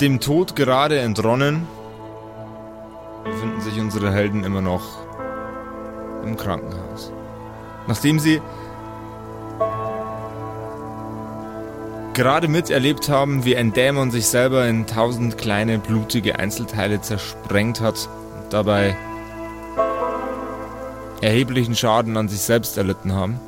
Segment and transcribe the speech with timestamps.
[0.00, 1.66] Dem Tod gerade entronnen,
[3.24, 4.98] befinden sich unsere Helden immer noch
[6.22, 7.12] im Krankenhaus.
[7.86, 8.42] Nachdem sie
[12.12, 18.08] gerade miterlebt haben, wie ein Dämon sich selber in tausend kleine blutige Einzelteile zersprengt hat
[18.38, 18.96] und dabei
[21.22, 23.40] erheblichen Schaden an sich selbst erlitten haben,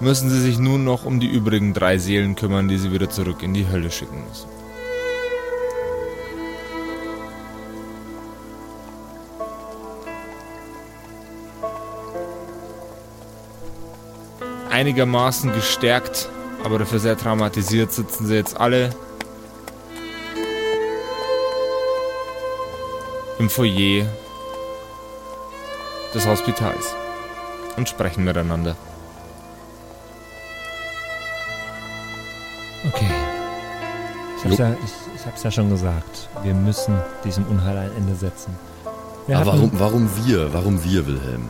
[0.00, 3.42] müssen sie sich nun noch um die übrigen drei Seelen kümmern, die sie wieder zurück
[3.42, 4.48] in die Hölle schicken müssen.
[14.70, 16.28] Einigermaßen gestärkt,
[16.62, 18.90] aber dafür sehr traumatisiert sitzen sie jetzt alle
[23.40, 24.06] im Foyer
[26.14, 26.94] des Hospitals
[27.76, 28.76] und sprechen miteinander.
[34.52, 36.28] Ich hab's, ja, ich, schon gesagt.
[36.42, 38.54] Wir müssen diesem Unheil ein Ende setzen.
[39.26, 40.52] Wir Aber warum, warum wir?
[40.52, 41.48] Warum wir, Wilhelm?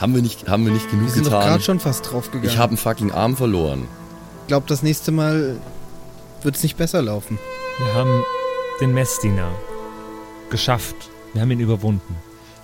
[0.00, 1.48] Haben wir nicht, haben wir nicht genug Wir sind doch getan?
[1.48, 2.48] gerade schon fast draufgegangen.
[2.48, 3.86] ich habe einen fucking Arm verloren.
[4.42, 5.56] Ich glaube, das nächste Mal
[6.42, 7.38] wird es nicht besser laufen.
[7.78, 8.22] Wir haben
[8.80, 9.50] den Messdiener
[10.50, 10.96] geschafft.
[11.32, 12.16] Wir haben ihn überwunden.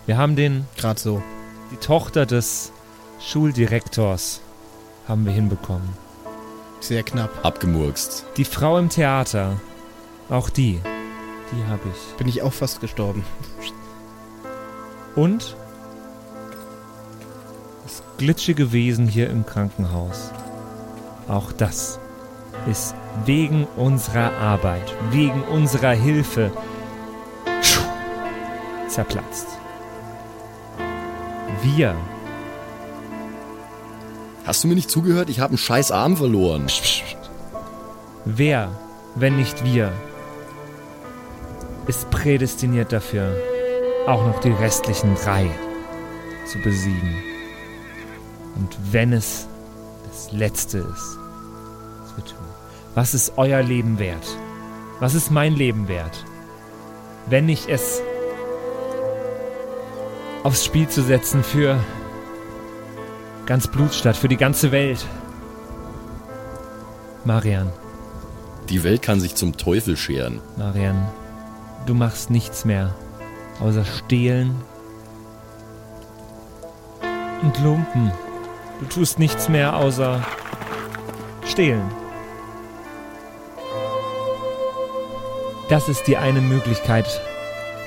[0.07, 1.23] Wir haben den, Gerade so.
[1.71, 2.73] die Tochter des
[3.21, 4.41] Schuldirektors
[5.07, 5.89] haben wir hinbekommen.
[6.81, 7.31] Sehr knapp.
[7.45, 8.25] Abgemurkst.
[8.37, 9.61] Die Frau im Theater,
[10.29, 10.81] auch die,
[11.53, 12.17] die habe ich.
[12.17, 13.25] Bin ich auch fast gestorben.
[15.15, 15.57] Und
[17.85, 20.31] das glitschige Wesen hier im Krankenhaus.
[21.29, 21.99] Auch das
[22.71, 26.51] ist wegen unserer Arbeit, wegen unserer Hilfe
[28.89, 29.47] zerplatzt.
[31.63, 31.97] Wir,
[34.47, 35.29] Hast du mir nicht zugehört?
[35.29, 36.69] Ich habe einen scheiß Arm verloren.
[38.25, 38.71] wer,
[39.17, 39.93] wenn nicht wir,
[41.87, 43.37] ist prädestiniert dafür,
[44.07, 45.51] auch noch die restlichen drei
[46.47, 47.17] zu besiegen.
[48.57, 49.47] Und wenn es
[50.09, 51.19] das Letzte ist,
[52.03, 52.47] was wir tun,
[52.95, 54.27] was ist euer Leben wert?
[55.01, 56.25] Was ist mein Leben wert?
[57.29, 58.01] Wenn ich es
[60.43, 61.79] aufs Spiel zu setzen für
[63.47, 65.05] ganz Blutstadt, für die ganze Welt.
[67.25, 67.71] Marian,
[68.69, 70.41] Die Welt kann sich zum Teufel scheren.
[70.57, 71.09] Marian,
[71.87, 72.95] du machst nichts mehr
[73.61, 74.55] außer stehlen
[77.43, 78.13] und lumpen.
[78.81, 80.21] Du tust nichts mehr außer
[81.47, 81.89] stehlen.
[85.69, 87.07] Das ist die eine Möglichkeit,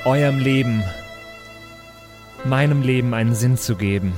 [0.05, 0.83] eurem Leben,
[2.45, 4.13] meinem Leben einen Sinn zu geben.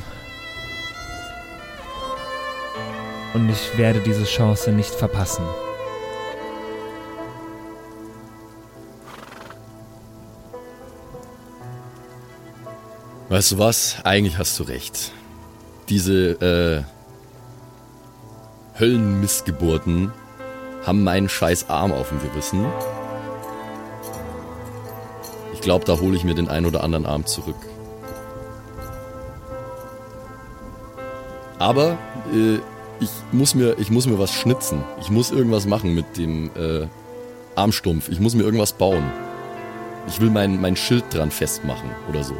[3.34, 5.44] Und ich werde diese Chance nicht verpassen.
[13.31, 13.96] Weißt du was?
[14.03, 15.14] Eigentlich hast du recht.
[15.88, 16.84] Diese äh,
[18.78, 20.12] Höllenmissgeburten
[20.86, 22.66] haben meinen scheiß Arm auf dem Gewissen.
[25.53, 27.56] Ich glaube, da hole ich mir den ein oder anderen Arm zurück.
[31.58, 31.98] Aber
[32.34, 32.56] äh,
[33.00, 34.84] ich, muss mir, ich muss mir was schnitzen.
[35.00, 36.86] Ich muss irgendwas machen mit dem äh,
[37.56, 38.09] Armstumpf.
[38.09, 39.09] Ich muss mir irgendwas bauen.
[40.09, 42.36] Ich will mein, mein Schild dran festmachen oder so.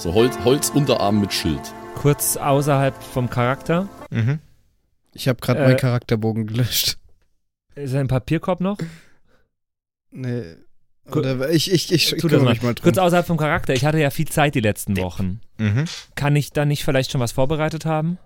[0.00, 1.60] So Holz, Holzunterarm mit Schild.
[1.94, 3.86] Kurz außerhalb vom Charakter.
[4.08, 4.38] Mhm.
[5.12, 6.96] Ich habe gerade Äh, meinen Charakterbogen gelöscht.
[7.74, 8.78] Ist ein Papierkorb noch?
[10.10, 10.56] Nee.
[11.04, 11.18] Gut.
[11.26, 12.50] Oder ich, ich, ich, ich kümmere mal.
[12.52, 12.84] mich mal drum.
[12.84, 13.74] Kurz außerhalb vom Charakter.
[13.74, 15.42] Ich hatte ja viel Zeit die letzten Wochen.
[15.58, 15.84] Mhm.
[16.14, 18.16] Kann ich da nicht vielleicht schon was vorbereitet haben?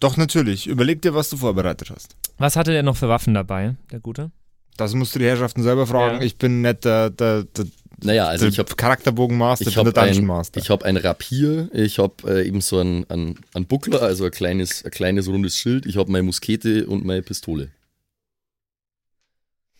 [0.00, 0.66] Doch, natürlich.
[0.66, 2.16] Überleg dir, was du vorbereitet hast.
[2.38, 4.32] Was hatte der noch für Waffen dabei, der Gute?
[4.76, 6.16] Das musst du die Herrschaften selber fragen.
[6.16, 6.22] Ja.
[6.22, 7.66] Ich bin nicht der, der, der,
[8.02, 10.60] Naja, also ich habe Charakterbogenmaster, ich ich bin der hab Dungeon ein, Master.
[10.60, 14.30] ich hab ein Rapier, ich habe äh, eben so einen, einen, einen Buckler, also ein
[14.30, 17.70] kleines, ein kleines rundes Schild, ich habe meine Muskete und meine Pistole.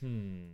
[0.01, 0.49] Hm.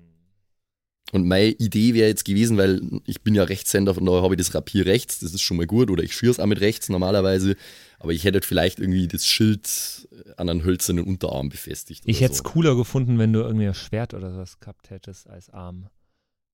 [1.12, 4.38] Und meine Idee wäre jetzt gewesen, weil ich bin ja Rechtshänder, von daher habe ich
[4.38, 7.56] das Rapier rechts, das ist schon mal gut, oder ich schieße auch mit rechts normalerweise,
[7.98, 10.06] aber ich hätte halt vielleicht irgendwie das Schild
[10.36, 12.02] an einen hölzernen Unterarm befestigt.
[12.06, 12.44] Ich hätte es so.
[12.44, 15.88] cooler gefunden, wenn du irgendwie ein Schwert oder sowas gehabt hättest als Arm.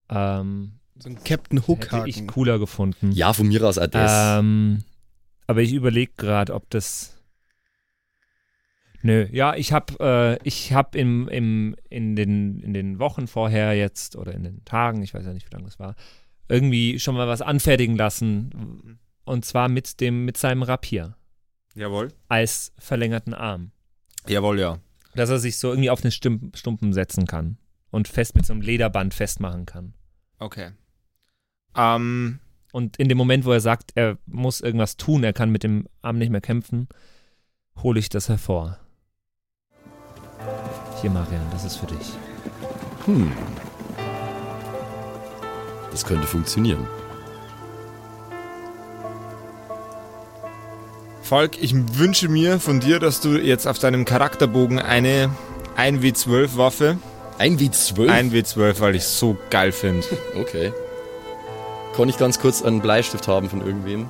[0.09, 3.13] Ähm, so ein Captain Hook hätte ich cooler gefunden.
[3.13, 4.39] Ja, von mir aus das.
[4.39, 4.85] Ähm,
[5.47, 7.11] aber ich überlege gerade, ob das.
[9.03, 13.75] Nö, ja, ich habe äh, ich hab im, im, in, den, in den Wochen vorher
[13.75, 15.95] jetzt oder in den Tagen, ich weiß ja nicht, wie lange es war,
[16.49, 18.99] irgendwie schon mal was anfertigen lassen.
[19.25, 21.17] Und zwar mit dem, mit seinem Rapier
[21.75, 22.13] Jawohl.
[22.29, 23.73] als verlängerten Arm.
[24.27, 24.79] Jawohl, ja.
[25.15, 27.59] dass er sich so irgendwie auf den Stum Stumpen setzen kann
[27.91, 29.93] und fest mit so einem Lederband festmachen kann.
[30.39, 30.71] Okay.
[31.77, 32.39] Ähm,
[32.73, 35.87] Und in dem Moment, wo er sagt, er muss irgendwas tun, er kann mit dem
[36.03, 36.89] Arm nicht mehr kämpfen,
[37.83, 38.79] hole ich das hervor.
[41.01, 42.13] Hier, Marian, das ist für dich.
[43.07, 43.31] Hm.
[45.91, 46.87] Das könnte funktionieren.
[51.23, 55.31] Falk, ich wünsche mir von dir, dass du jetzt auf deinem Charakterbogen eine
[55.77, 56.99] 1W12 Waffe,
[57.39, 58.09] Ein W12?
[58.09, 60.07] 1W12, weil ich so geil finde.
[60.39, 60.73] Okay.
[61.97, 64.07] Kann ich ganz kurz einen Bleistift haben von irgendwem?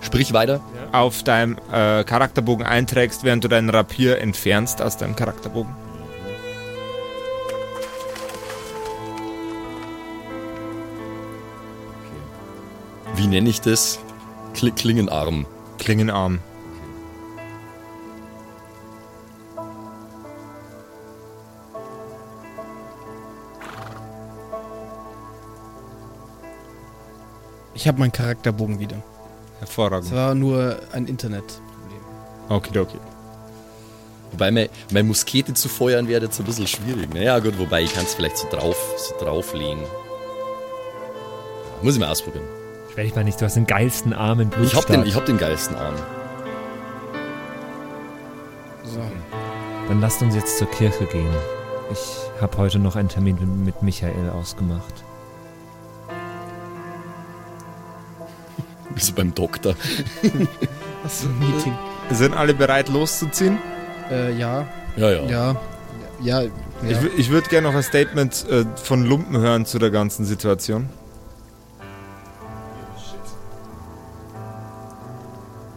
[0.00, 0.60] Sprich weiter.
[0.92, 5.74] auf deinem äh, Charakterbogen einträgst, während du deinen Rapier entfernst aus deinem Charakterbogen.
[13.14, 13.98] Wie nenne ich das?
[14.54, 15.46] Kli Klingenarm.
[15.78, 16.40] Klingenarm.
[27.80, 29.02] Ich habe meinen Charakterbogen wieder.
[29.54, 30.14] Es Hervorragend.
[30.14, 32.00] war nur ein Internetproblem.
[32.50, 32.98] Okidoki.
[34.32, 37.14] Wobei mein, mein Muskete zu feuern wäre jetzt ein bisschen schwierig.
[37.14, 39.82] Naja, gut, wobei ich kann es vielleicht so drauf, so drauflegen.
[41.80, 42.44] Muss ich mal ausprobieren.
[42.92, 45.24] Stell dich mal nicht, du hast den geilsten Arm in Ich hab, den, ich hab
[45.24, 45.94] den geilsten Arm.
[48.84, 49.00] So.
[49.88, 51.34] Dann lasst uns jetzt zur Kirche gehen.
[51.90, 55.02] Ich habe heute noch einen Termin mit Michael ausgemacht.
[59.00, 59.74] Wie so beim Doktor.
[61.02, 61.72] Das ist ein Meeting.
[62.10, 63.58] Sind alle bereit loszuziehen?
[64.10, 64.66] Äh, ja,
[64.96, 65.24] Ja, ja.
[65.24, 65.56] ja,
[66.22, 66.42] ja.
[66.42, 66.50] ja.
[66.86, 70.90] Ich, ich würde gerne noch ein Statement äh, von Lumpen hören zu der ganzen Situation.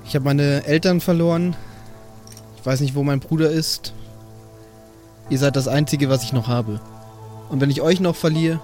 [0.05, 1.55] Ich habe meine Eltern verloren.
[2.57, 3.93] Ich weiß nicht, wo mein Bruder ist.
[5.29, 6.81] Ihr seid das Einzige, was ich noch habe.
[7.49, 8.59] Und wenn ich euch noch verliere,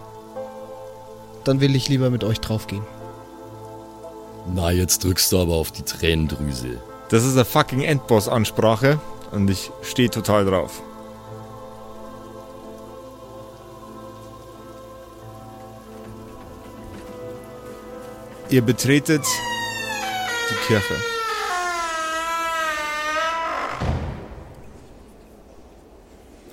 [1.46, 2.84] dann will ich lieber mit euch draufgehen.
[4.48, 6.82] Na, jetzt drückst du aber auf die Tränendrüse.
[7.10, 9.00] Das ist eine fucking Endboss-Ansprache
[9.32, 10.82] und ich stehe total drauf.
[18.50, 19.24] Ihr betretet
[20.50, 20.96] die Kirche.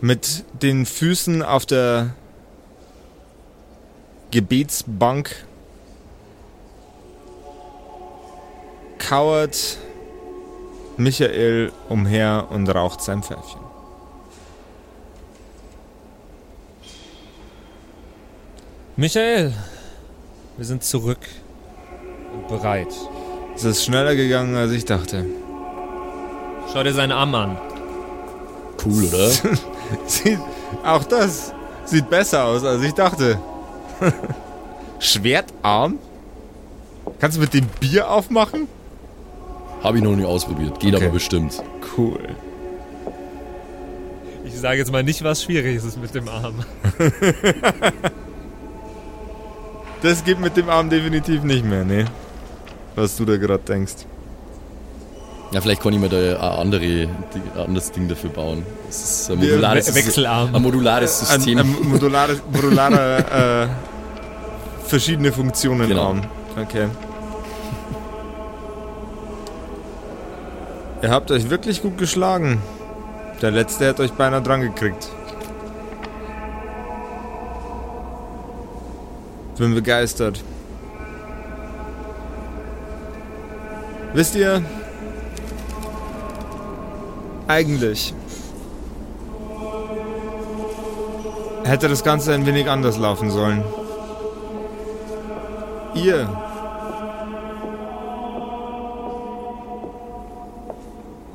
[0.02, 2.14] Mit den Füßen auf der
[4.30, 5.46] Gebetsbank
[9.08, 9.78] kauert
[10.96, 13.60] Michael umher und raucht sein Pfeifchen.
[18.96, 19.52] Michael,
[20.56, 21.20] wir sind zurück
[22.32, 22.88] und bereit.
[23.54, 25.24] Es ist schneller gegangen, als ich dachte.
[26.72, 27.58] Schau dir seinen Arm an.
[28.84, 29.30] Cool, oder?
[30.06, 30.40] Sieht,
[30.84, 31.52] auch das
[31.84, 33.38] sieht besser aus, als ich dachte.
[34.98, 35.98] Schwertarm?
[37.20, 38.66] Kannst du mit dem Bier aufmachen?
[39.86, 40.80] Hab ich noch nie ausprobiert.
[40.80, 41.04] Geht Okay.
[41.04, 41.62] aber bestimmt.
[41.96, 42.18] Cool.
[44.44, 46.54] Ich sage jetzt mal nicht, was schwierig ist mit dem Arm.
[50.02, 52.04] Das geht mit dem Arm definitiv nicht mehr, ne?
[52.94, 53.94] Was du da gerade denkst.
[55.52, 57.10] Ja, vielleicht kann ich mir da ein andere, ein
[57.56, 58.62] anderes Ding dafür bauen.
[58.86, 60.54] Das ist ein modulares, We Wechselarm.
[60.54, 61.58] ein modulares Ein, System.
[61.58, 63.68] ein modulares, modularer, äh,
[64.86, 66.08] verschiedene Funktionen Genau.
[66.08, 66.22] Arm.
[66.60, 66.86] Okay.
[71.06, 72.60] Ihr habt euch wirklich gut geschlagen.
[73.40, 75.08] Der letzte hätte euch beinahe dran gekriegt.
[79.56, 80.42] Bin begeistert.
[84.14, 84.62] Wisst ihr,
[87.46, 88.12] eigentlich
[91.62, 93.62] hätte das Ganze ein wenig anders laufen sollen.
[95.94, 96.45] Ihr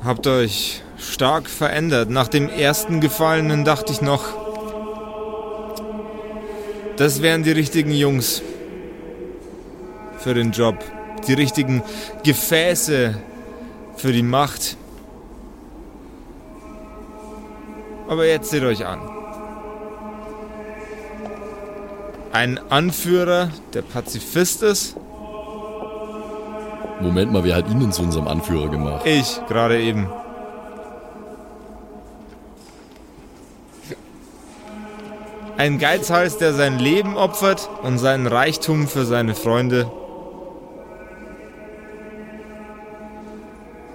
[0.04, 2.10] habt euch stark verändert.
[2.10, 4.24] Nach dem ersten Gefallenen dachte ich noch,
[6.96, 8.42] das wären die richtigen Jungs
[10.18, 10.76] für den Job.
[11.26, 11.82] Die richtigen
[12.24, 13.16] Gefäße
[13.96, 14.76] für die Macht.
[18.08, 19.00] Aber jetzt seht euch an.
[22.32, 24.96] Ein Anführer, der Pazifist ist.
[27.02, 29.04] Moment mal, wer hat ihn denn zu unserem Anführer gemacht?
[29.04, 30.08] Ich, gerade eben.
[35.56, 39.90] Ein Geizhals, der sein Leben opfert und seinen Reichtum für seine Freunde.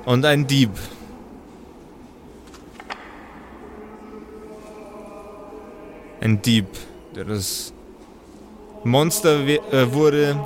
[0.05, 0.71] Und ein Dieb.
[6.21, 6.67] Ein Dieb,
[7.15, 7.73] der das
[8.83, 10.37] Monster äh, wurde,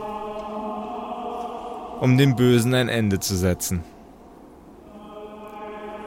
[2.02, 3.84] um dem Bösen ein Ende zu setzen.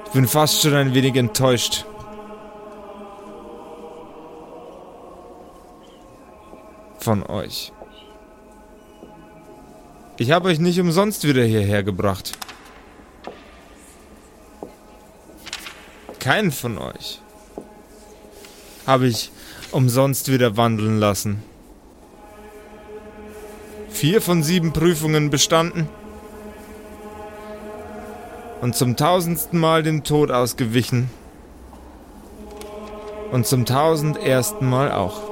[0.07, 1.87] Ich bin fast schon ein wenig enttäuscht.
[6.99, 7.73] Von euch.
[10.19, 12.33] Ich habe euch nicht umsonst wieder hierher gebracht.
[16.19, 17.21] Keinen von euch
[18.85, 19.31] habe ich
[19.71, 21.54] umsonst wieder wandeln lassen.
[23.95, 25.89] Vier von sieben Prüfungen bestanden
[28.61, 31.09] und zum tausendsten Mal dem Tod ausgewichen
[33.31, 35.23] und zum tausendersten Mal auch.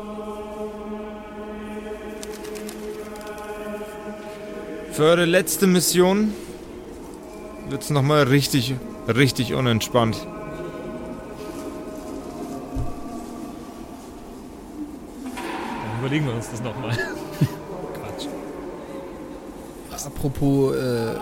[4.93, 6.33] Für eure letzte Mission
[7.69, 8.77] wird's noch mal richtig,
[9.09, 10.25] richtig unentspannt.
[15.25, 16.97] Dann überlegen wir uns das nochmal.
[20.07, 21.15] Apropos äh,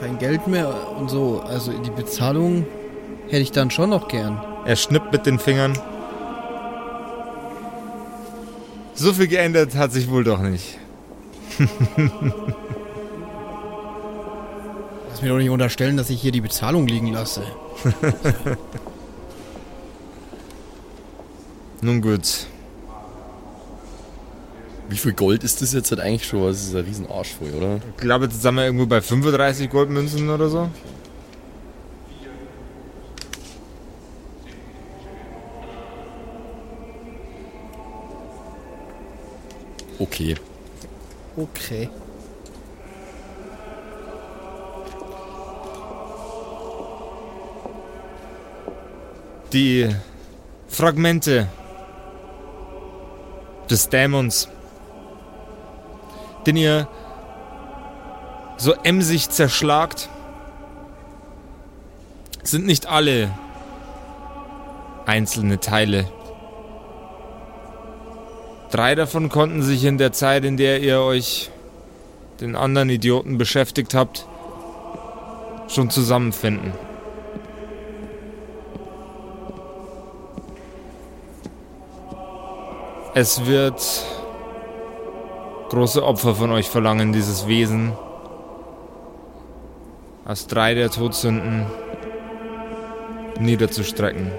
[0.00, 2.66] kein Geld mehr und so, also die Bezahlung
[3.26, 4.40] hätte ich dann schon noch gern.
[4.64, 5.78] Er schnippt mit den Fingern.
[8.94, 10.78] So viel geändert hat sich wohl doch nicht.
[15.10, 17.42] Lass mir doch nicht unterstellen, dass ich hier die Bezahlung liegen lasse.
[21.80, 22.46] Nun gut.
[24.88, 26.42] Wie viel Gold ist das jetzt halt eigentlich schon?
[26.46, 27.76] Das ist ein riesen Arsch voll, oder?
[27.76, 30.70] Ich glaube, jetzt sind wir irgendwo bei 35 Goldmünzen oder so.
[39.98, 40.36] Okay.
[41.36, 41.90] Okay.
[49.52, 49.88] Die
[50.68, 51.48] Fragmente
[53.68, 54.48] des Dämons,
[56.46, 56.88] den ihr
[58.56, 60.08] so emsig zerschlagt,
[62.42, 63.30] sind nicht alle
[65.06, 66.06] einzelne Teile.
[68.70, 71.50] Drei davon konnten sich in der Zeit, in der ihr euch
[72.40, 74.26] den anderen Idioten beschäftigt habt,
[75.68, 76.72] schon zusammenfinden.
[83.14, 83.82] Es wird
[85.68, 87.92] große Opfer von euch verlangen, dieses Wesen
[90.24, 91.66] aus drei der Todsünden
[93.40, 94.30] niederzustrecken.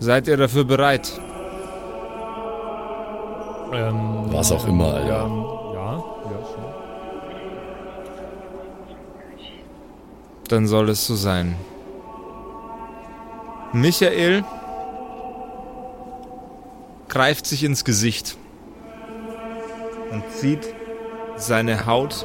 [0.00, 1.20] Seid ihr dafür bereit?
[3.72, 5.08] Ähm, Was auch immer, Alter.
[5.08, 5.26] Ja,
[5.74, 6.64] ja, ja, schon.
[10.48, 11.56] Dann soll es so sein.
[13.72, 14.44] Michael
[17.18, 18.38] greift sich ins Gesicht
[20.12, 20.72] und zieht
[21.36, 22.24] seine Haut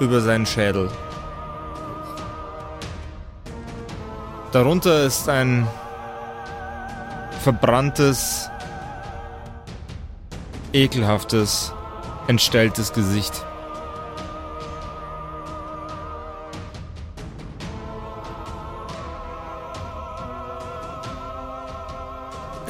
[0.00, 0.90] über seinen Schädel.
[4.52, 5.66] Darunter ist ein
[7.42, 8.48] verbranntes,
[10.72, 11.74] ekelhaftes,
[12.26, 13.44] entstelltes Gesicht.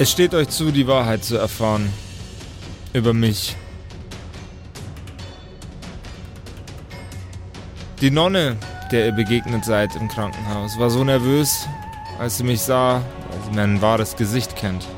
[0.02, 1.88] Es steht euch zu, die Wahrheit zu erfahren.
[2.92, 3.54] Über mich.
[8.00, 8.56] Die Nonne,
[8.90, 11.68] der ihr begegnet seid im Krankenhaus, war so nervös,
[12.18, 12.94] als sie mich sah,
[13.30, 14.88] weil sie mein wahres Gesicht kennt.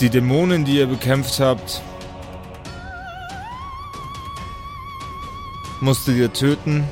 [0.00, 1.80] Die Dämonen, die ihr bekämpft habt,
[5.80, 6.82] musstet ihr töten,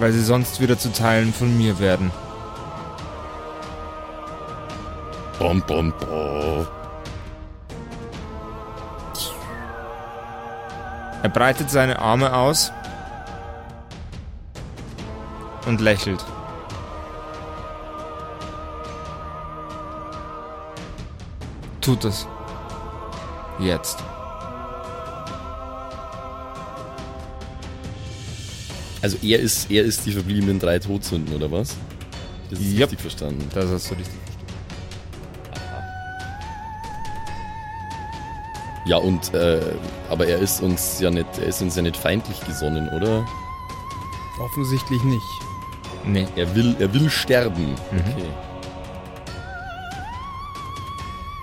[0.00, 2.10] weil sie sonst wieder zu Teilen von mir werden.
[5.38, 6.66] Bom, bom, bom.
[11.22, 12.72] Er breitet seine Arme aus
[15.66, 16.24] und lächelt.
[21.82, 22.26] Tut es.
[23.58, 24.02] Jetzt.
[29.02, 31.76] Also er ist, er ist die verbliebenen drei Todsünden, oder was?
[32.50, 32.80] Das ist Yep.
[32.82, 33.48] richtig verstanden.
[33.54, 34.30] Das hast du richtig verstanden.
[38.86, 39.60] Ja, und äh,
[40.08, 43.26] aber er ist uns ja nicht, er ist uns ja nicht feindlich gesonnen, oder?
[44.40, 45.22] Offensichtlich nicht.
[46.06, 46.26] Nee.
[46.36, 47.74] Er will, er will sterben.
[47.92, 48.24] Okay.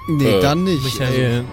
[0.09, 0.83] Nee, Äh, dann nicht.
[0.83, 1.43] Michael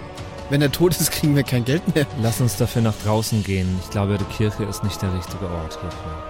[0.49, 2.05] Wenn er tot ist, kriegen wir kein Geld mehr.
[2.21, 3.79] Lass uns dafür nach draußen gehen.
[3.83, 6.23] Ich glaube, die Kirche ist nicht der richtige Ort hierfür.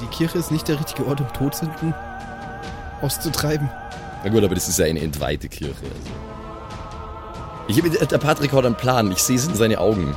[0.00, 1.94] Die Kirche ist nicht der richtige Ort, um Todsünden
[3.00, 3.70] auszutreiben.
[4.22, 5.84] Na gut, aber das ist ja eine entweihte Kirche.
[5.84, 6.10] Also.
[7.66, 9.10] Ich, der Patrick hat einen Plan.
[9.10, 10.14] Ich sehe es in seine Augen.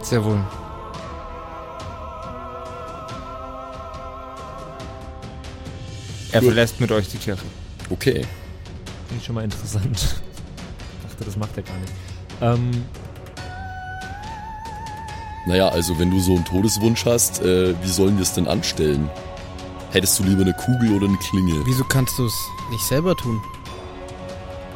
[0.00, 0.40] Sehr wohl.
[6.32, 6.48] Er Gut.
[6.48, 7.44] verlässt mit euch die Kirche.
[7.90, 8.26] Okay.
[9.06, 9.96] Finde ich schon mal interessant.
[9.96, 11.92] Ich dachte, das macht er gar nicht.
[12.40, 12.84] Ähm,
[15.46, 19.08] Naja, also wenn du so einen Todeswunsch hast, äh, wie sollen wir es denn anstellen?
[19.92, 21.62] Hättest du lieber eine Kugel oder eine Klinge?
[21.64, 22.34] Wieso kannst du es
[22.70, 23.40] nicht selber tun?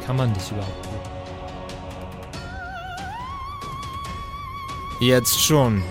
[0.05, 0.93] kann man dich überhaupt tun?
[4.99, 5.83] Jetzt schon.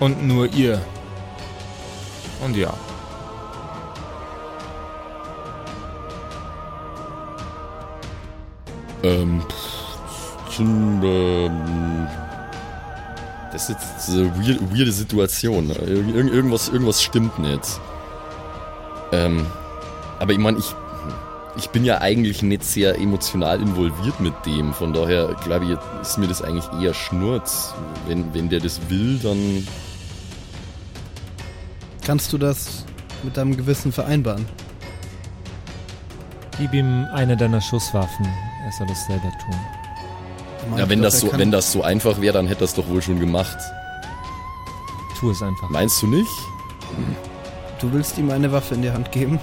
[0.00, 0.80] Und nur ihr.
[2.44, 2.74] Und ja.
[9.02, 12.06] Ähm, pff, ähm,
[13.52, 15.70] das ist jetzt eine weird, weirde Situation.
[15.70, 17.80] Ir ir irgendwas, irgendwas stimmt nicht.
[19.12, 19.46] Ähm,
[20.18, 20.74] aber ich meine, ich,
[21.56, 24.72] ich bin ja eigentlich nicht sehr emotional involviert mit dem.
[24.74, 27.74] Von daher, glaube ich, ist mir das eigentlich eher Schnurz.
[28.06, 29.66] Wenn, wenn der das will, dann
[32.04, 32.86] Kannst du das
[33.22, 34.46] mit deinem Gewissen vereinbaren?
[36.58, 38.26] Gib ihm eine deiner Schusswaffen.
[38.64, 39.54] Er soll es selber tun.
[40.76, 42.88] Ja, wenn glaub, das, er so, wenn das so einfach wäre, dann hätte das doch
[42.88, 43.56] wohl schon gemacht.
[45.18, 45.70] Tu es einfach.
[45.70, 46.30] Meinst du nicht?
[47.80, 49.38] Du willst ihm eine Waffe in die Hand geben?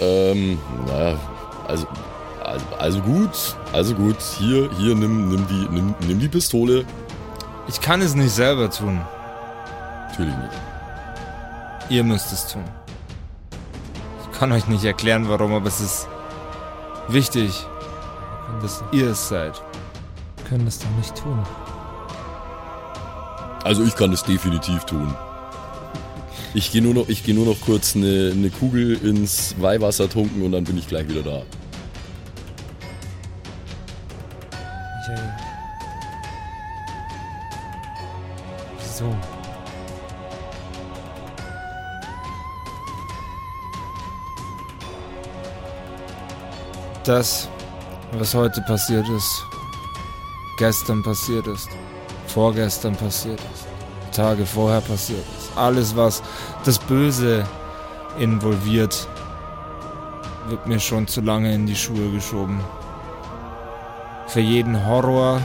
[0.00, 1.18] Ähm, naja,
[1.66, 1.86] also,
[2.42, 4.16] also, also gut, also gut.
[4.38, 6.84] Hier, hier, nimm, nimm die, nimm, nimm die Pistole.
[7.68, 9.00] Ich kann es nicht selber tun.
[10.08, 10.73] Natürlich nicht.
[11.88, 12.64] Ihr müsst es tun.
[14.22, 16.08] Ich kann euch nicht erklären, warum, aber es ist
[17.08, 17.50] wichtig.
[17.52, 19.62] Wir können das, Ihr es seid.
[20.48, 21.38] können das doch nicht tun.
[23.64, 25.14] Also ich kann es definitiv tun.
[26.52, 30.42] Ich gehe nur noch, ich gehe nur noch kurz eine, eine Kugel ins Weihwasser tunken
[30.42, 31.42] und dann bin ich gleich wieder da.
[47.04, 47.50] Das,
[48.12, 49.44] was heute passiert ist,
[50.56, 51.68] gestern passiert ist,
[52.28, 53.66] vorgestern passiert ist,
[54.16, 56.22] Tage vorher passiert ist, alles, was
[56.64, 57.44] das Böse
[58.18, 59.06] involviert,
[60.48, 62.58] wird mir schon zu lange in die Schuhe geschoben.
[64.26, 65.42] Für jeden Horror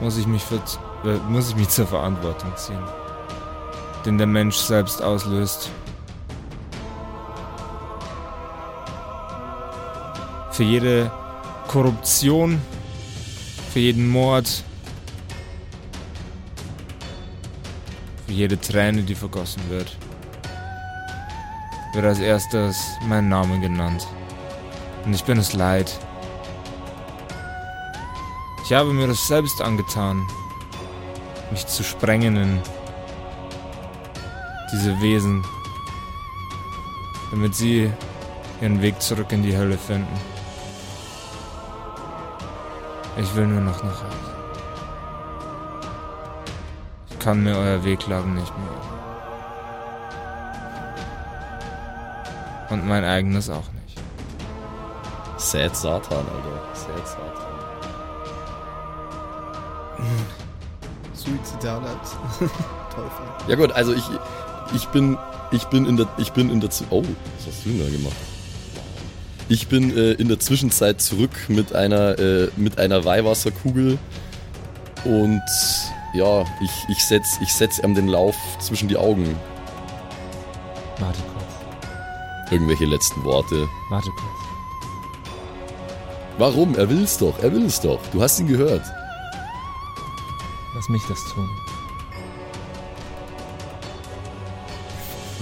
[0.00, 0.56] muss ich mich, für,
[1.04, 2.82] äh, muss ich mich zur Verantwortung ziehen,
[4.04, 5.70] den der Mensch selbst auslöst.
[10.60, 11.10] Für jede
[11.68, 12.60] Korruption,
[13.72, 14.62] für jeden Mord,
[18.26, 19.96] für jede Träne, die vergossen wird,
[21.94, 22.76] wird als erstes
[23.08, 24.06] mein Name genannt.
[25.06, 25.98] Und ich bin es leid.
[28.62, 30.28] Ich habe mir das selbst angetan,
[31.50, 32.60] mich zu sprengen in
[34.70, 35.42] diese Wesen,
[37.30, 37.90] damit sie
[38.60, 40.29] ihren Weg zurück in die Hölle finden.
[43.20, 44.32] Ich will nur noch nach Hause.
[47.10, 48.68] Ich kann mir euer Wehklagen nicht mehr.
[52.70, 53.98] Und mein eigenes auch nicht.
[55.36, 56.74] Sad Satan, Alter.
[56.74, 57.50] Sad Satan.
[61.14, 62.12] Suizidal als
[62.94, 63.26] Teufel.
[63.48, 64.04] Ja gut, also ich,
[64.72, 65.18] ich bin,
[65.50, 67.90] ich bin in der, ich bin in der, Z- oh, was hast du denn da
[67.90, 68.16] gemacht?
[69.50, 73.98] Ich bin äh, in der Zwischenzeit zurück mit einer, äh, mit einer Weihwasserkugel
[75.04, 75.42] und
[76.14, 79.36] ja, ich, ich setz, ich setz ihm den Lauf zwischen die Augen.
[81.00, 82.52] Warte kurz.
[82.52, 83.68] Irgendwelche letzten Worte.
[83.90, 84.40] Warte kurz.
[86.38, 86.76] Warum?
[86.76, 88.00] Er will es doch, er will es doch.
[88.12, 88.84] Du hast ihn gehört.
[90.76, 91.50] Lass mich das tun.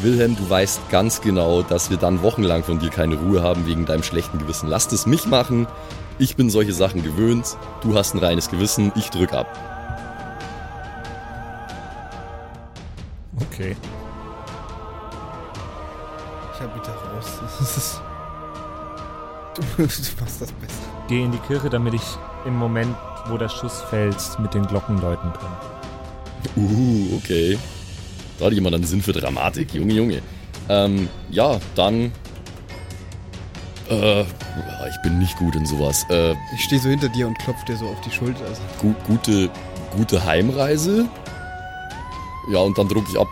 [0.03, 3.85] Wilhelm, du weißt ganz genau, dass wir dann wochenlang von dir keine Ruhe haben wegen
[3.85, 4.69] deinem schlechten Gewissen.
[4.69, 5.67] Lass es mich machen.
[6.19, 7.57] Ich bin solche Sachen gewöhnt.
[7.83, 8.93] Du hast ein reines Gewissen.
[8.95, 9.47] Ich drück ab.
[13.51, 13.77] Okay.
[16.55, 17.61] Ich hab da raus.
[17.61, 18.01] Ist.
[19.55, 20.83] Du, du machst das besser.
[21.09, 22.03] Geh in die Kirche, damit ich
[22.45, 22.95] im Moment,
[23.27, 25.57] wo der Schuss fällt, mit den Glocken läuten können.
[26.57, 27.59] Uh, okay.
[28.39, 29.75] Da hat jemand einen Sinn für Dramatik.
[29.75, 30.23] Junge, Junge.
[30.69, 32.13] Ähm, ja, dann.
[33.91, 36.05] Äh, ich bin nicht gut in sowas.
[36.11, 38.45] Äh, Ich stehe so hinter dir und klopf dir so auf die Schulter.
[38.81, 39.51] Gu gute,
[39.97, 41.09] gute Heimreise.
[42.51, 43.29] Ja, und dann druck ich ab.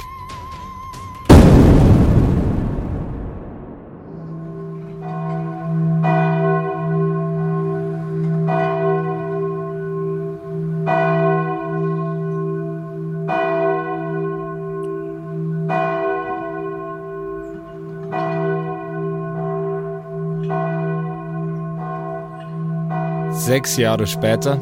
[23.37, 24.59] Sechs Jahre später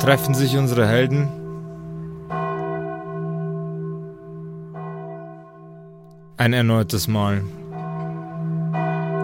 [0.00, 1.28] treffen sich unsere Helden
[6.36, 7.42] ein erneutes Mal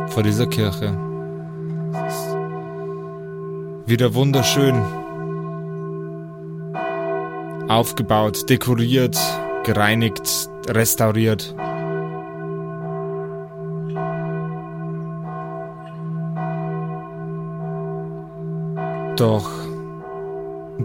[0.06, 0.96] vor dieser Kirche.
[3.86, 4.80] Wieder wunderschön
[7.68, 9.18] aufgebaut, dekoriert,
[9.64, 11.54] gereinigt, restauriert.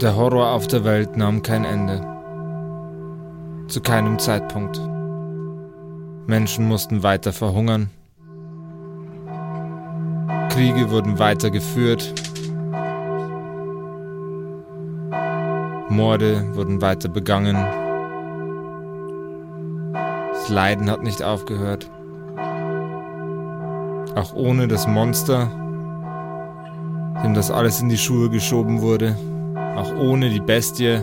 [0.04, 2.02] Der Horror auf der Welt nahm kein Ende.
[3.70, 4.78] Zu keinem Zeitpunkt.
[6.28, 7.90] Menschen mussten weiter verhungern.
[10.50, 12.14] Kriege wurden weiter geführt.
[15.88, 17.56] Morde wurden weiter begangen.
[20.34, 21.90] Das Leiden hat nicht aufgehört.
[24.16, 25.50] Auch ohne das Monster,
[27.24, 29.16] dem das alles in die Schuhe geschoben wurde,
[29.76, 31.00] auch ohne die Bestie,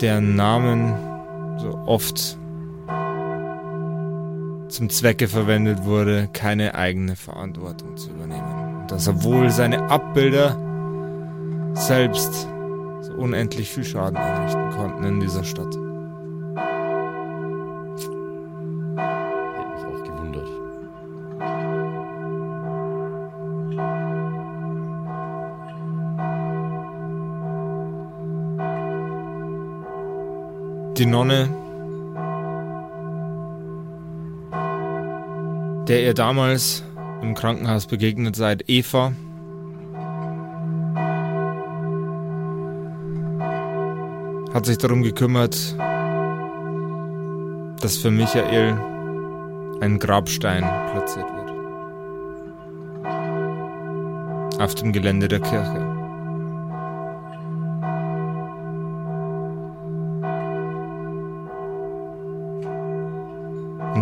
[0.00, 0.94] deren Namen
[1.58, 2.38] so oft
[4.68, 8.80] zum Zwecke verwendet wurde, keine eigene Verantwortung zu übernehmen.
[8.80, 10.56] Und dass obwohl seine Abbilder
[11.74, 12.48] selbst
[13.00, 15.76] so unendlich viel Schaden anrichten konnten in dieser Stadt.
[30.98, 31.48] Die Nonne,
[35.88, 36.84] der ihr damals
[37.22, 39.12] im Krankenhaus begegnet seid, Eva,
[44.52, 45.56] hat sich darum gekümmert,
[47.80, 48.78] dass für Michael
[49.80, 51.50] ein Grabstein platziert wird.
[54.60, 55.91] Auf dem Gelände der Kirche.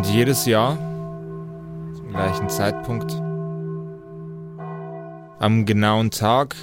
[0.01, 0.79] Und jedes Jahr,
[1.95, 3.13] zum gleichen Zeitpunkt,
[5.39, 6.57] am genauen Tag,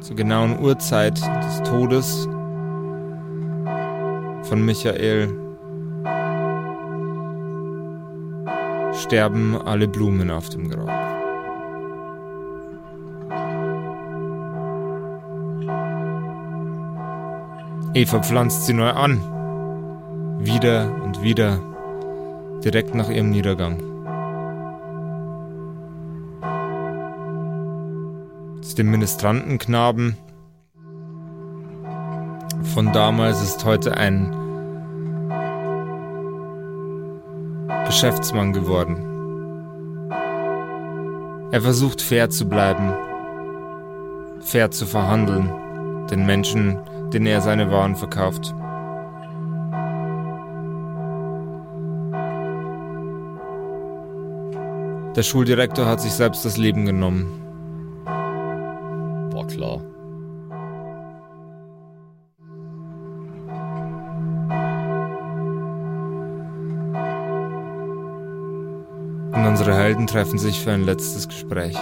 [0.00, 2.26] zur genauen Uhrzeit des Todes
[4.44, 5.28] von Michael,
[8.94, 10.88] sterben alle Blumen auf dem Grab.
[17.92, 19.20] Eva pflanzt sie neu an.
[20.38, 21.73] Wieder und wieder
[22.64, 23.82] direkt nach ihrem Niedergang.
[28.60, 30.16] Aus dem Ministrantenknaben
[32.74, 34.34] von damals ist heute ein
[37.86, 39.10] Geschäftsmann geworden.
[41.52, 42.94] Er versucht fair zu bleiben,
[44.40, 45.52] fair zu verhandeln,
[46.10, 46.78] den Menschen,
[47.12, 48.54] denen er seine Waren verkauft.
[55.16, 57.26] Der Schuldirektor hat sich selbst das Leben genommen.
[59.32, 59.80] War klar.
[69.32, 71.76] Und unsere Helden treffen sich für ein letztes Gespräch.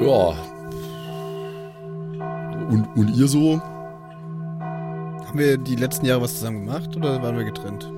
[0.00, 0.34] Ja.
[2.70, 3.60] Und, und ihr so?
[5.28, 7.97] haben wir die letzten Jahre was zusammen gemacht oder waren wir getrennt?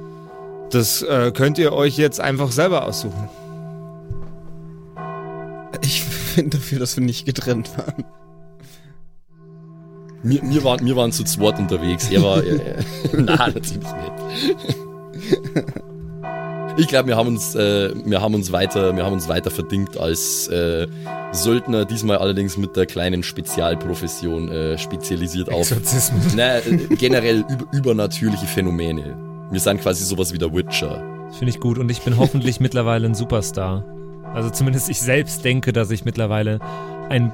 [0.71, 3.29] Das äh, könnt ihr euch jetzt einfach selber aussuchen.
[5.83, 6.05] Ich
[6.37, 8.05] bin dafür, dass wir nicht getrennt waren.
[10.23, 12.11] Wir, wir, waren, wir waren zu zweit unterwegs.
[12.11, 12.45] Er war.
[12.45, 13.87] Äh, nein, natürlich nicht.
[16.77, 19.99] Ich glaube, wir haben uns, äh, wir haben uns weiter, wir haben uns weiter verdingt
[19.99, 20.87] als äh,
[21.33, 26.35] Söldner, diesmal allerdings mit der kleinen Spezialprofession äh, spezialisiert auf Exorzismus.
[26.37, 29.30] na, äh, generell über, übernatürliche Phänomene.
[29.51, 31.03] Wir sind quasi sowas wie der Witcher.
[31.27, 33.85] Das finde ich gut und ich bin hoffentlich mittlerweile ein Superstar.
[34.33, 36.61] Also zumindest ich selbst denke, dass ich mittlerweile
[37.09, 37.33] ein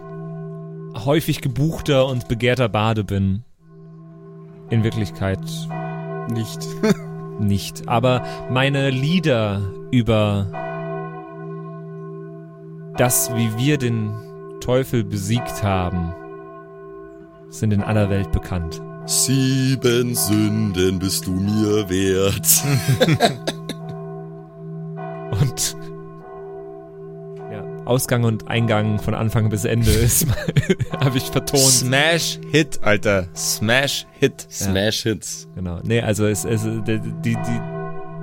[1.04, 3.44] häufig gebuchter und begehrter Bade bin.
[4.70, 5.40] In Wirklichkeit
[6.30, 6.66] Nicht.
[7.38, 7.88] nicht.
[7.88, 10.46] Aber meine Lieder über
[12.96, 14.10] das, wie wir den
[14.60, 16.14] Teufel besiegt haben,
[17.50, 18.80] sind in aller Welt bekannt.
[19.06, 22.46] Sieben Sünden bist du mir wert.
[25.30, 25.76] Und
[27.52, 30.26] ja, Ausgang und Eingang von Anfang bis Ende ist
[31.00, 31.62] habe ich vertont.
[31.62, 33.28] Smash Hit, Alter.
[33.36, 34.46] Smash Hit.
[34.50, 35.46] Smash Hits.
[35.54, 35.78] Genau.
[35.84, 37.60] Nee, also es, es die, die, die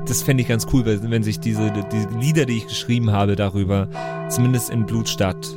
[0.06, 3.38] das fände ich ganz cool, wenn wenn sich diese die Lieder, die ich geschrieben habe,
[3.38, 3.88] darüber
[4.28, 5.48] zumindest in Blutstadt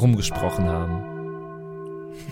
[0.00, 1.07] rumgesprochen haben.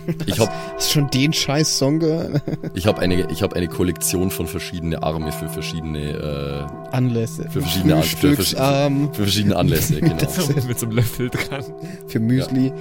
[0.25, 2.41] Ich habe Hast du schon den scheiß Song gehört?
[2.73, 7.49] ich hab eine, ich hab eine Kollektion von verschiedene Arme für verschiedene, Anlässe.
[7.49, 10.15] Für verschiedene An- für äh, für verschiedene Anlässe, genau.
[10.15, 11.63] Mit so einem Löffel dran.
[12.07, 12.71] für Müsli.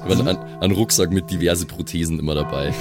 [0.00, 2.72] Aber ein, ein Rucksack mit diverse Prothesen immer dabei.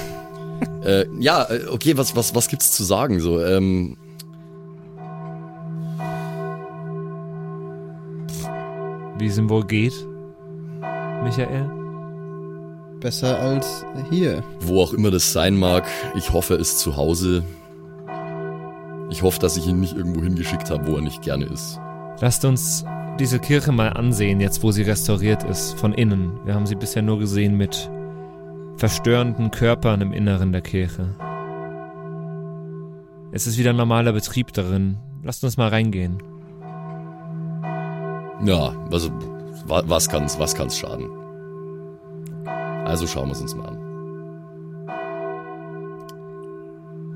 [0.86, 3.20] äh, ja, äh, okay, was, was, was gibt's zu sagen?
[3.20, 3.98] So, ähm,
[9.20, 9.94] Wie es ihm wohl geht,
[11.24, 11.87] Michael?
[13.00, 14.44] Besser als hier.
[14.62, 17.44] wo auch immer das sein mag, ich hoffe, er ist zu Hause.
[19.10, 21.80] Ich hoffe, dass ich ihn nicht irgendwo hingeschickt habe, wo er nicht gerne ist.
[22.20, 22.84] Lasst uns
[23.20, 26.40] diese Kirche mal ansehen, jetzt wo sie restauriert ist, von innen.
[26.46, 27.90] Wir haben sie bisher nur gesehen mit
[28.78, 31.16] verstörenden Körpern im Inneren der Kirche.
[33.32, 34.98] Es ist wieder normaler Betrieb darin.
[35.24, 36.18] Lasst uns mal reingehen.
[38.44, 39.10] Ja, also,
[39.68, 41.08] wa- was kann's, was kann's schaden?
[42.88, 43.78] Also schauen wir es uns mal an.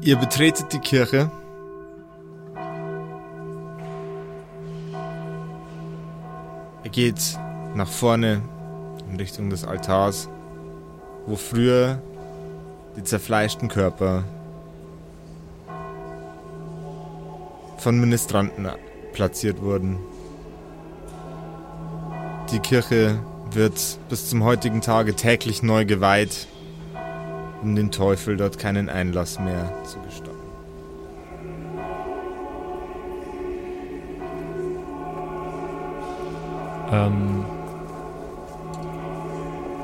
[0.01, 1.31] Ihr betretet die Kirche.
[6.83, 7.39] Ihr geht
[7.73, 8.41] nach vorne
[9.09, 10.27] in Richtung des Altars,
[11.25, 12.01] wo früher
[12.97, 14.25] die zerfleischten Körper
[17.77, 18.67] von Ministranten
[19.13, 19.99] platziert wurden.
[22.51, 23.21] Die Kirche
[23.55, 26.47] wird bis zum heutigen Tage täglich neu geweiht,
[27.61, 30.31] um den Teufel dort keinen Einlass mehr zu gestatten.
[36.91, 37.45] Ähm,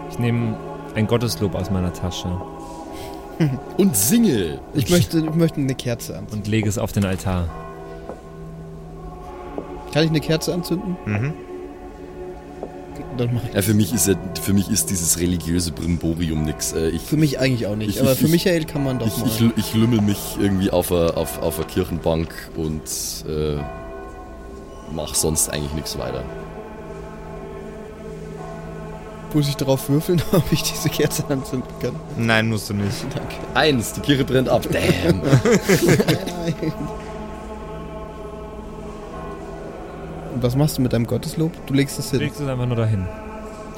[0.09, 0.57] ich nehme
[0.95, 2.29] ein Gotteslob aus meiner Tasche
[3.77, 4.59] Und singe!
[4.73, 6.39] Ich möchte, ich möchte eine Kerze anzünden.
[6.39, 7.47] und lege es auf den Altar.
[9.93, 10.97] Kann ich eine Kerze anzünden?
[11.05, 11.33] Mhm.
[13.17, 13.53] Dann mach ich.
[13.53, 16.73] Ja, für mich ist ja, für mich ist dieses religiöse Brimborium nix.
[16.73, 17.89] Äh, Für mich eigentlich auch nicht.
[17.89, 19.27] Ich- aber ich- für ich- Michael kann man doch ich, mal.
[19.27, 22.83] ich, ich lümmel mich irgendwie auf einer auf, auf a Kirchenbank und
[23.27, 23.57] äh,
[24.93, 26.23] mach sonst eigentlich nichts weiter.
[29.33, 31.91] Muss ich darauf würfeln, ob ich diese Kerze anzünden kann?
[32.17, 33.03] Nein, musst du nicht.
[33.13, 33.35] Danke.
[33.53, 34.65] Eins, die Kirche brennt ab.
[34.71, 35.21] Damn.
[40.37, 41.65] Und was machst du mit deinem Gotteslob?
[41.65, 42.27] Du legst es Du hin.
[42.27, 43.07] legst es einfach nur dahin.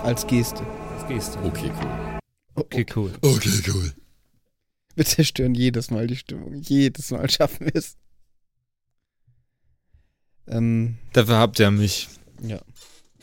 [0.04, 0.62] Als Geste.
[0.98, 1.40] Das gehst du.
[1.48, 2.20] Okay, cool.
[2.56, 3.14] Okay, cool.
[3.22, 3.94] Okay, cool.
[4.94, 6.56] Wir zerstören jedes Mal die Stimmung.
[6.56, 7.96] Jedes Mal schaffen wir es.
[10.50, 12.10] Ähm, Dafür habt ihr mich.
[12.42, 12.60] ja.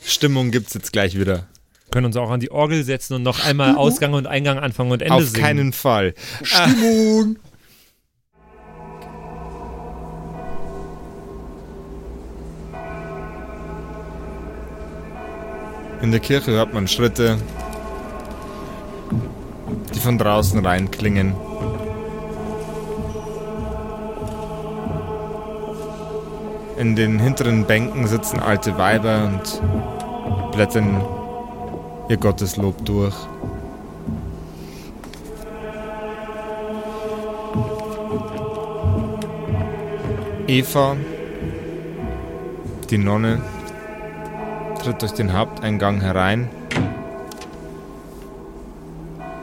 [0.03, 1.45] Stimmung gibt's jetzt gleich wieder.
[1.91, 5.03] Können uns auch an die Orgel setzen und noch einmal Ausgang und Eingang, Anfang und
[5.03, 5.43] Ende Auf singen.
[5.43, 6.15] keinen Fall.
[6.41, 7.37] Stimmung!
[16.07, 17.37] In der Kirche hört man Schritte,
[19.93, 21.35] die von draußen reinklingen.
[26.77, 29.61] In den hinteren Bänken sitzen alte Weiber und
[30.53, 31.03] blättern
[32.07, 33.15] ihr Gotteslob durch.
[40.47, 40.95] Eva,
[42.89, 43.41] die Nonne,
[44.77, 46.49] tritt durch den Haupteingang herein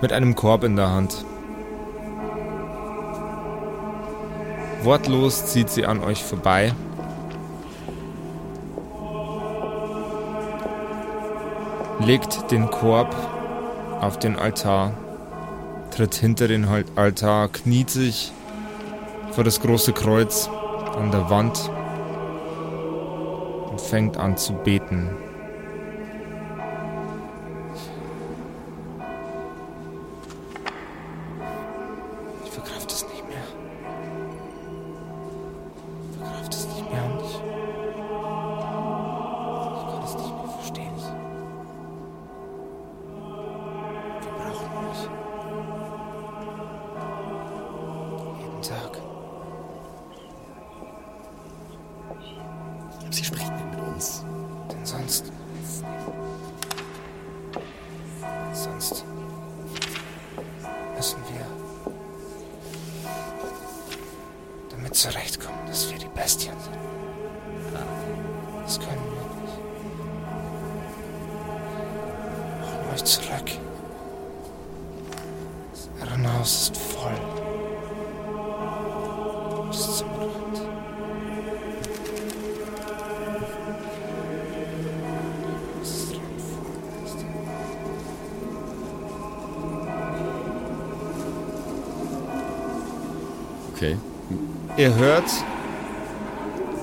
[0.01, 1.25] mit einem Korb in der Hand.
[4.83, 6.75] Wortlos zieht sie an euch vorbei.
[12.01, 13.15] Legt den Korb
[14.01, 14.93] auf den Altar,
[15.91, 16.67] tritt hinter den
[16.97, 18.33] Altar, kniet sich
[19.31, 20.51] vor das große Kreuz
[20.99, 21.71] an der Wand
[23.95, 25.09] fängt an zu beten.
[94.85, 95.25] Ihr hört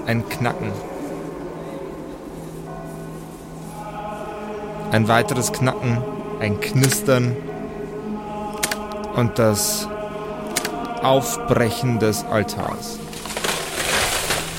[0.08, 0.72] ein Knacken.
[4.92, 6.02] Ein weiteres Knacken,
[6.40, 7.38] ein Knistern
[9.16, 9.88] und das
[11.04, 12.98] Aufbrechen des Altars.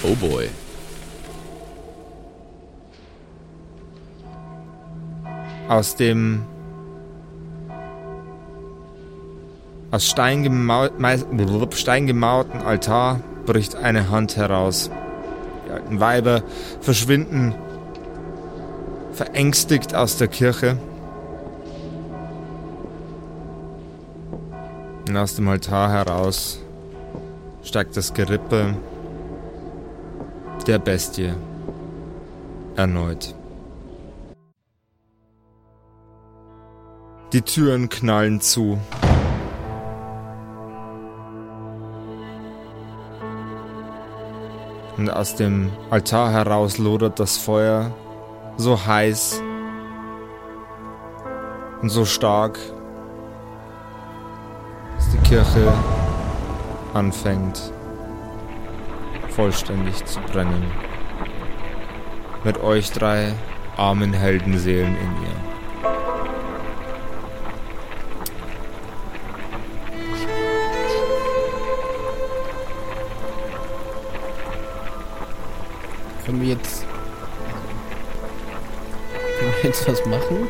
[0.05, 0.48] Oh boy.
[5.68, 6.44] Aus dem
[9.92, 11.22] aus Stein, gemau mei-
[11.74, 14.90] Stein gemauerten Altar bricht eine Hand heraus.
[15.66, 16.42] Die alten Weiber
[16.81, 17.55] verschwinden
[19.12, 20.78] verängstigt aus der Kirche.
[25.07, 26.59] Und aus dem Altar heraus
[27.62, 28.74] steigt das Gerippe
[30.66, 31.35] der Bestie
[32.76, 33.35] erneut.
[37.35, 38.78] Die Türen knallen zu.
[44.96, 47.90] Und aus dem Altar heraus lodert das Feuer
[48.57, 49.42] so heiß
[51.81, 52.59] und so stark,
[54.96, 55.72] dass die Kirche
[56.94, 57.72] anfängt
[59.31, 60.64] vollständig zu brennen.
[62.44, 63.33] Mit euch drei
[63.76, 65.51] armen Heldenseelen in ihr.
[76.32, 76.86] Können wir jetzt.
[79.38, 80.48] Können wir jetzt was machen?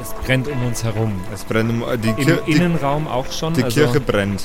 [0.00, 1.20] Es brennt um uns herum.
[1.32, 3.54] Es brennt um, die, Im die, Innenraum auch schon.
[3.54, 4.42] die also, Kirche brennt.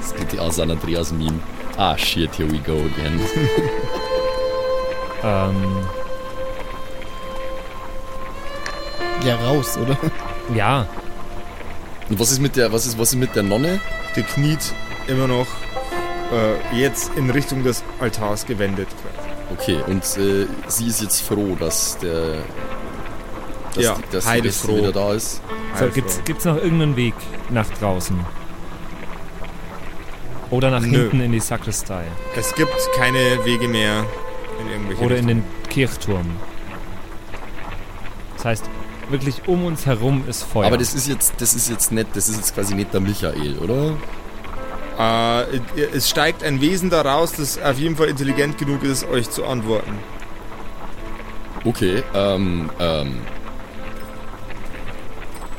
[0.00, 1.40] Das geht die San Andreas Meme.
[1.76, 3.20] Ah, shit, here we go again.
[5.22, 5.86] Ähm,
[9.26, 9.98] Ja, raus, oder?
[10.54, 10.86] ja,
[12.08, 13.82] Und was ist mit der, was ist, was ist mit der Nonne?
[14.16, 14.72] Die kniet
[15.06, 15.46] immer noch
[16.32, 18.88] äh, jetzt in Richtung des Altars gewendet.
[19.52, 22.38] Okay, und äh, sie ist jetzt froh, dass der.
[23.74, 24.40] Dass, Ja, dass die.
[24.42, 25.36] Bestie wieder da ist.
[25.36, 25.42] so,
[25.84, 27.14] Also, gibt's, gibt's noch irgendeinen Weg
[27.50, 28.18] nach draußen?
[30.50, 31.02] Oder nach Nö.
[31.02, 32.04] hinten in die Sakristei?
[32.36, 34.04] Es gibt keine Wege mehr
[34.60, 35.44] in irgendwelche Oder in Richtungen.
[35.62, 36.26] den Kirchturm?
[38.36, 38.64] Das heißt,
[39.10, 40.66] wirklich um uns herum ist Feuer.
[40.66, 43.58] Aber das ist jetzt, das ist jetzt nicht, das ist jetzt quasi nicht der Michael,
[43.58, 43.96] oder?
[44.98, 45.60] Äh,
[45.94, 49.98] es steigt ein Wesen daraus, das auf jeden Fall intelligent genug ist, euch zu antworten.
[51.64, 53.18] Okay, ähm, ähm.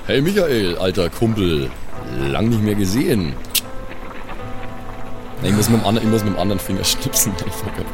[0.08, 1.70] Hey Michael, alter Kumpel.
[2.20, 3.34] Lang nicht mehr gesehen.
[5.44, 7.34] Ich muss mit dem, anderen, ich muss mit dem anderen Finger schnipsen.
[7.48, 7.86] Ich hab grad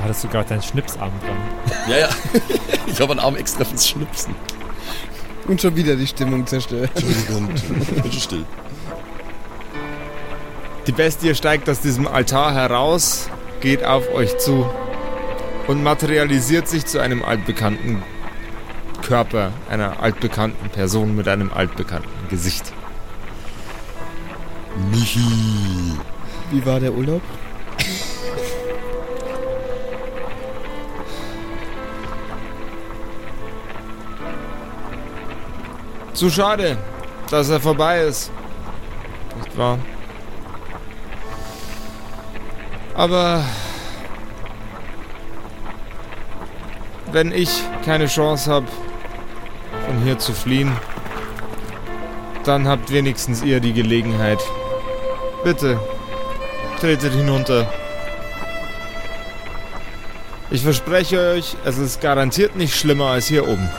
[0.00, 1.36] Oder hattest du gerade deinen Schnipsarm dran?
[1.86, 2.08] Ja, ja.
[2.86, 4.34] Ich habe einen Arm extra fürs Schnipsen.
[5.46, 6.90] Und schon wieder die Stimmung zerstört.
[6.94, 7.48] Entschuldigung.
[8.02, 8.46] Bitte still.
[10.86, 13.28] Die Bestie steigt aus diesem Altar heraus,
[13.60, 14.68] geht auf euch zu
[15.66, 18.02] und materialisiert sich zu einem altbekannten
[19.02, 22.72] Körper, einer altbekannten Person mit einem altbekannten Gesicht.
[24.90, 25.20] Michi.
[26.50, 27.22] Wie war der Urlaub?
[36.20, 36.76] Zu schade,
[37.30, 38.30] dass er vorbei ist.
[39.38, 39.78] Nicht wahr?
[42.94, 43.42] Aber
[47.10, 48.66] wenn ich keine Chance habe,
[49.86, 50.76] von hier zu fliehen,
[52.44, 54.40] dann habt wenigstens ihr die Gelegenheit.
[55.42, 55.80] Bitte,
[56.80, 57.66] tretet hinunter.
[60.50, 63.70] Ich verspreche euch, es ist garantiert nicht schlimmer als hier oben.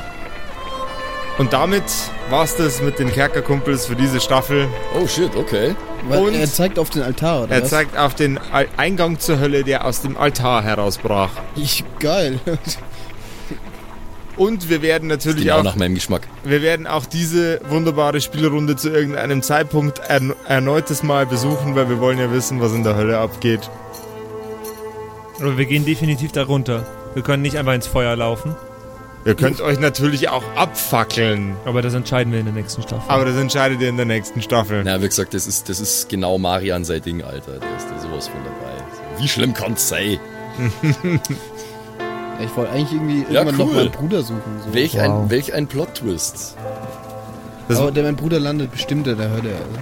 [1.41, 1.83] Und damit
[2.29, 4.67] war's das mit den Kerkerkumpels für diese Staffel.
[4.93, 5.73] Oh shit, okay.
[6.07, 7.69] Und- er zeigt auf den Altar, oder Er was?
[7.71, 11.31] zeigt auf den Al- Eingang zur Hölle, der aus dem Altar herausbrach.
[11.55, 12.39] Ich, geil.
[14.37, 16.27] Und wir werden natürlich Genau auch, nach meinem Geschmack.
[16.43, 21.99] wir werden auch diese wunderbare Spielrunde zu irgendeinem Zeitpunkt ern erneutes Mal besuchen, weil wir
[21.99, 23.67] wollen ja wissen, was in der Hölle abgeht.
[25.39, 26.85] Aber wir gehen definitiv da runter.
[27.15, 28.55] Wir können nicht einfach ins Feuer laufen.
[29.23, 31.55] Ihr könnt euch natürlich auch abfackeln.
[31.65, 33.03] Aber das entscheiden wir in der nächsten Staffel.
[33.07, 34.81] Aber das entscheidet ihr in der nächsten Staffel.
[34.83, 37.59] Na, wie gesagt, das ist, das ist genau Marian sein Ding, Alter.
[37.59, 39.21] Der ist da sowas von dabei.
[39.21, 40.19] Wie schlimm kann's sein?
[42.43, 43.75] Ich wollte eigentlich irgendwie Ja, irgendwann noch cool.
[43.75, 44.41] meinen Bruder suchen.
[44.65, 44.73] So.
[44.73, 45.01] Welch, Wow.
[45.01, 46.57] ein, welch ein Plot-Twist.
[47.67, 49.49] Das- Aber der, mein Bruder landet bestimmt in der Hölle.
[49.53, 49.79] Also.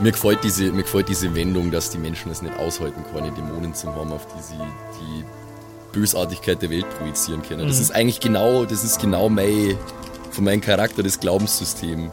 [0.00, 3.74] Mir gefällt, diese, mir gefällt diese Wendung, dass die Menschen es nicht aushalten können, Dämonen
[3.74, 4.54] zu haben, auf die sie
[4.98, 5.24] die
[5.92, 7.66] Bösartigkeit der Welt projizieren können.
[7.66, 9.76] Das ist eigentlich genau, das ist genau mein,
[10.30, 12.10] von meinem Charakter das Glaubenssystem.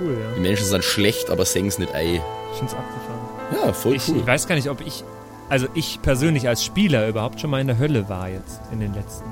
[0.00, 0.40] cool, Die ja.
[0.42, 2.14] Menschen sind schlecht, aber sehen es nicht ein.
[2.52, 3.20] Ich find's abgefahren.
[3.66, 4.16] Ja, voll Ich, cool.
[4.18, 5.04] ich weiß gar nicht, ob ich,
[5.48, 8.94] also ich persönlich als Spieler überhaupt schon mal in der Hölle war jetzt in den
[8.94, 9.24] letzten.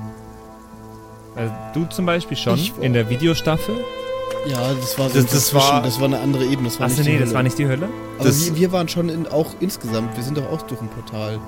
[1.35, 3.75] Also du zum Beispiel schon in der Videostaffel.
[4.47, 6.67] Ja, das war so Das- das war- das war eine andere Ebene.
[6.69, 7.35] Das war Achso, nicht die nee, das Hölle.
[7.35, 7.89] war nicht die Hölle.
[8.19, 11.39] Aber wir, wir waren schon in, auch insgesamt, wir sind doch auch durch ein Portal.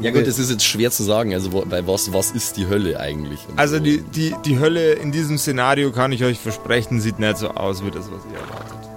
[0.00, 1.32] Ja gut, das ist jetzt schwer zu sagen.
[1.34, 3.40] Also bei was, was ist die Hölle eigentlich?
[3.48, 3.82] Und Also so.
[3.82, 7.84] die, die, die Hölle in diesem Szenario, kann ich euch versprechen, sieht nicht so aus
[7.84, 8.88] wie das, was ihr erwartet.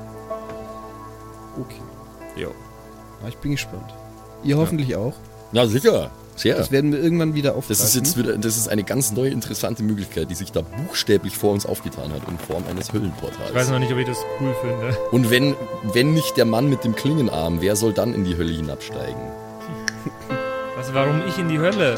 [1.60, 1.82] Okay.
[2.36, 2.50] Jo.
[3.22, 3.94] Ja, ich bin gespannt.
[4.44, 5.14] Ihr hoffentlich auch.
[5.52, 6.12] Ja, sicher.
[6.36, 6.56] Sehr.
[6.56, 7.70] Das werden wir irgendwann wieder aufgreifen.
[7.84, 11.36] Das ist jetzt wieder, das ist eine ganz neue, interessante Möglichkeit, die sich da buchstäblich
[11.36, 13.50] vor uns aufgetan hat in Form eines Höllenportals.
[13.50, 14.96] Ich weiß noch nicht, ob ich das cool finde.
[15.12, 15.56] Und wenn,
[15.94, 19.20] wenn nicht der Mann mit dem Klingenarm, wer soll dann in die Hölle hinabsteigen?
[20.78, 21.96] Was, warum ich in die Hölle?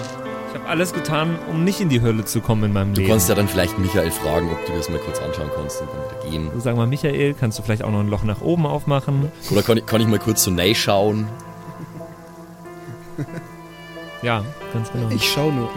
[0.48, 3.12] Ich habe alles getan, um nicht in die Hölle zu kommen in meinem Du Leben.
[3.12, 6.00] kannst ja dann vielleicht Michael fragen, ob du das mal kurz anschauen kannst und dann
[6.00, 6.62] wieder gehen.
[6.62, 9.32] Sag mal, Michael, kannst du vielleicht auch noch ein Loch nach oben aufmachen?
[9.52, 11.28] Oder kann ich, kann ich mal kurz so nein schauen?
[14.22, 15.10] Ja, ganz genau.
[15.10, 15.70] ich schau nur.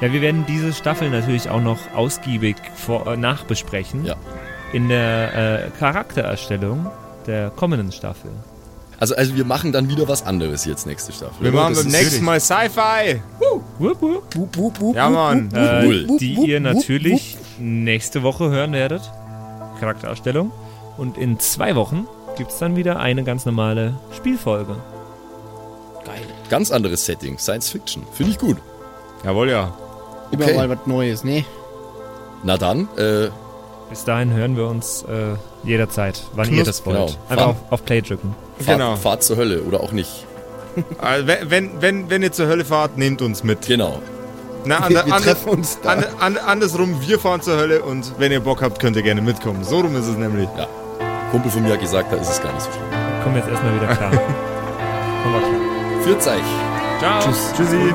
[0.00, 4.04] Ja, wir werden diese Staffel natürlich auch noch ausgiebig vor, äh, nachbesprechen.
[4.04, 4.16] Ja.
[4.72, 6.86] In der äh, Charaktererstellung
[7.26, 8.30] der kommenden Staffel.
[9.00, 11.40] Also, also wir machen dann wieder was anderes jetzt nächste Staffel.
[11.40, 11.62] Wir oder?
[11.62, 13.20] machen Das beim nächsten Mal Sci-Fi.
[14.94, 15.50] Ja, Mann.
[15.54, 19.02] Äh, die ihr natürlich nächste Woche hören werdet.
[19.80, 20.52] Charaktererstellung.
[20.98, 24.76] Und in zwei Wochen gibt es dann wieder eine ganz normale Spielfolge.
[26.50, 28.02] Ganz anderes Setting, Science Fiction.
[28.12, 28.56] Finde ich gut.
[29.24, 29.72] Jawohl, ja.
[30.32, 30.56] Immer Okay.
[30.56, 31.44] mal was Neues, ne?
[32.42, 33.28] Na dann, äh,
[33.88, 35.36] Bis dahin hören wir uns äh,
[35.66, 36.96] jederzeit, wann ihr Knus- das wollt.
[36.96, 37.16] genau.
[37.28, 38.34] Einfach auf, auf Play drücken.
[38.64, 38.96] Fahrt, Genau.
[38.96, 40.26] Fahrt zur Hölle oder auch nicht.
[41.00, 43.66] Also, wenn, wenn, wenn, wenn ihr zur Hölle fahrt, nehmt uns mit.
[43.66, 44.00] Genau.
[44.64, 45.90] Na, Wir, ander- wir ander- treffen uns da.
[45.90, 49.20] an, an, andersrum, wir fahren zur Hölle und wenn ihr Bock habt, könnt ihr gerne
[49.20, 49.64] mitkommen.
[49.64, 50.48] So rum ist es nämlich.
[51.32, 53.22] Kumpel von mir hat gesagt, da ist es gar nicht so schlimm.
[53.22, 54.10] Kommen wir jetzt erstmal wieder klar.
[55.22, 56.02] Kommen wir klar.
[56.02, 57.00] Führt euch.
[57.00, 57.20] Ciao.
[57.22, 57.52] Tschüss.
[57.56, 57.94] Tschüssi.